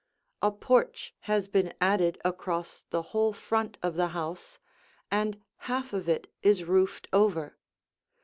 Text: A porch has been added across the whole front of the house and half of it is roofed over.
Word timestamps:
A 0.41 0.51
porch 0.51 1.13
has 1.29 1.47
been 1.47 1.75
added 1.79 2.19
across 2.25 2.85
the 2.89 3.03
whole 3.13 3.33
front 3.33 3.77
of 3.83 3.93
the 3.93 4.07
house 4.07 4.57
and 5.11 5.39
half 5.69 5.93
of 5.93 6.09
it 6.09 6.25
is 6.41 6.63
roofed 6.63 7.07
over. 7.13 7.55